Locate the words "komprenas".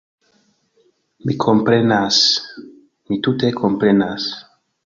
1.43-2.21, 3.63-4.31